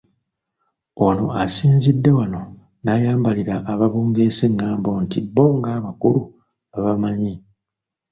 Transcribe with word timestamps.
Ono 1.05 1.25
asinzidde 1.43 2.09
wano 2.17 2.41
n'ayambalira 2.83 3.55
ababungeesa 3.71 4.43
eng'ambo 4.49 4.91
nti 5.03 5.19
bo 5.33 5.45
ng'abakulu 5.59 6.21
babamanyi 6.71 7.33